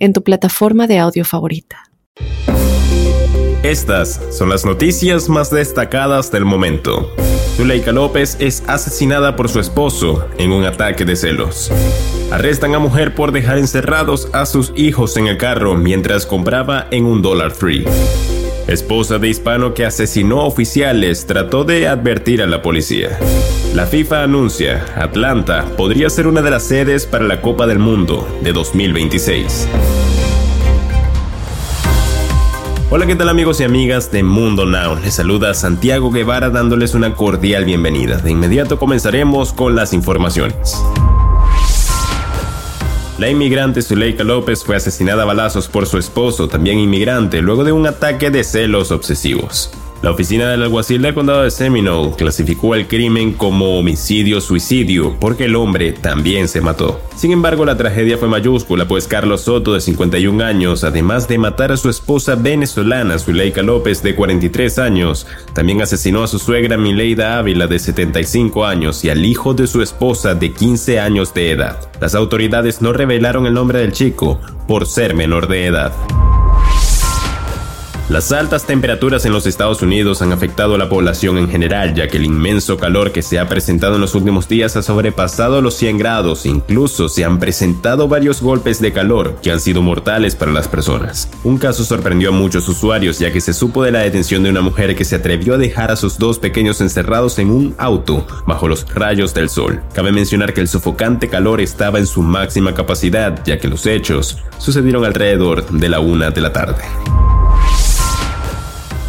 [0.00, 1.84] en tu plataforma de audio favorita.
[3.62, 7.14] Estas son las noticias más destacadas del momento.
[7.56, 11.70] Zuleika López es asesinada por su esposo en un ataque de celos.
[12.30, 17.04] Arrestan a mujer por dejar encerrados a sus hijos en el carro mientras compraba en
[17.04, 17.84] un Dollar Tree.
[18.70, 23.18] Esposa de hispano que asesinó oficiales trató de advertir a la policía.
[23.74, 28.28] La FIFA anuncia, Atlanta podría ser una de las sedes para la Copa del Mundo
[28.44, 29.66] de 2026.
[32.92, 35.00] Hola, ¿qué tal amigos y amigas de Mundo Now?
[35.02, 38.18] Les saluda Santiago Guevara dándoles una cordial bienvenida.
[38.18, 40.80] De inmediato comenzaremos con las informaciones.
[43.20, 47.72] La inmigrante Zuleika López fue asesinada a balazos por su esposo, también inmigrante, luego de
[47.72, 49.70] un ataque de celos obsesivos.
[50.02, 55.56] La oficina del alguacil del condado de Seminole clasificó el crimen como homicidio-suicidio porque el
[55.56, 57.02] hombre también se mató.
[57.16, 61.70] Sin embargo, la tragedia fue mayúscula, pues Carlos Soto, de 51 años, además de matar
[61.70, 67.36] a su esposa venezolana Zuleika López, de 43 años, también asesinó a su suegra Mileida
[67.36, 71.90] Ávila, de 75 años, y al hijo de su esposa, de 15 años de edad.
[72.00, 75.92] Las autoridades no revelaron el nombre del chico por ser menor de edad.
[78.10, 82.08] Las altas temperaturas en los Estados Unidos han afectado a la población en general, ya
[82.08, 85.74] que el inmenso calor que se ha presentado en los últimos días ha sobrepasado los
[85.74, 86.44] 100 grados.
[86.44, 91.30] Incluso se han presentado varios golpes de calor que han sido mortales para las personas.
[91.44, 94.60] Un caso sorprendió a muchos usuarios, ya que se supo de la detención de una
[94.60, 98.66] mujer que se atrevió a dejar a sus dos pequeños encerrados en un auto bajo
[98.66, 99.82] los rayos del sol.
[99.94, 104.38] Cabe mencionar que el sofocante calor estaba en su máxima capacidad, ya que los hechos
[104.58, 106.82] sucedieron alrededor de la una de la tarde.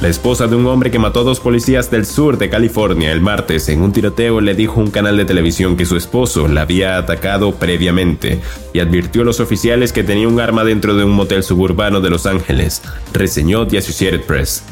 [0.00, 3.20] La esposa de un hombre que mató a dos policías del sur de California el
[3.20, 6.62] martes en un tiroteo le dijo a un canal de televisión que su esposo la
[6.62, 8.40] había atacado previamente
[8.72, 12.10] y advirtió a los oficiales que tenía un arma dentro de un motel suburbano de
[12.10, 12.80] Los Ángeles,
[13.12, 14.62] reseñó The Associated Press.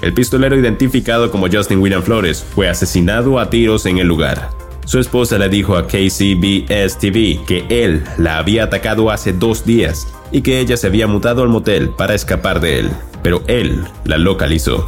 [0.00, 4.50] El pistolero identificado como Justin William Flores fue asesinado a tiros en el lugar.
[4.84, 10.08] Su esposa le dijo a KCBS TV que él la había atacado hace dos días
[10.32, 12.90] y que ella se había mudado al motel para escapar de él
[13.22, 14.86] pero él la localizó.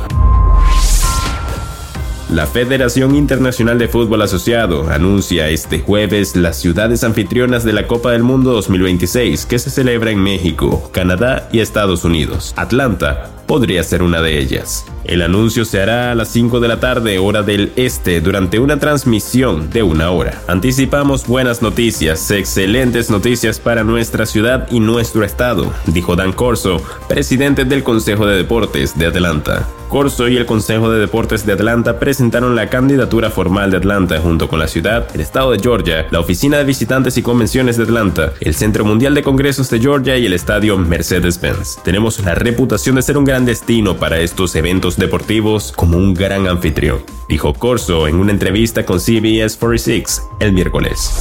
[2.30, 8.12] La Federación Internacional de Fútbol Asociado anuncia este jueves las ciudades anfitrionas de la Copa
[8.12, 12.52] del Mundo 2026 que se celebra en México, Canadá y Estados Unidos.
[12.56, 14.84] Atlanta podría ser una de ellas.
[15.04, 18.78] El anuncio se hará a las 5 de la tarde hora del este durante una
[18.78, 20.40] transmisión de una hora.
[20.48, 27.64] Anticipamos buenas noticias, excelentes noticias para nuestra ciudad y nuestro estado, dijo Dan Corso, presidente
[27.64, 29.68] del Consejo de Deportes de Atlanta.
[29.94, 34.48] Corso y el Consejo de Deportes de Atlanta presentaron la candidatura formal de Atlanta junto
[34.48, 38.32] con la ciudad, el estado de Georgia, la Oficina de Visitantes y Convenciones de Atlanta,
[38.40, 41.78] el Centro Mundial de Congresos de Georgia y el Estadio Mercedes-Benz.
[41.84, 46.48] Tenemos la reputación de ser un gran destino para estos eventos deportivos como un gran
[46.48, 51.20] anfitrión, dijo Corso en una entrevista con CBS 46 el miércoles.